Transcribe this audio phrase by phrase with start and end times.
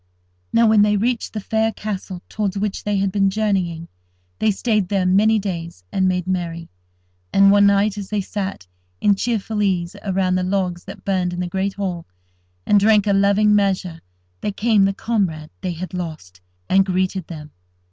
[0.51, 3.87] Now, when they reached the fair castle towards which they had been journeying,
[4.39, 6.69] they stayed there many days, and made merry;
[7.31, 8.65] and one night, as they sat
[8.99, 12.07] in cheerful ease around the logs that burned in the great hall,
[12.65, 14.01] and drank a loving measure,
[14.41, 17.51] there came the comrade they had lost, and greeted them.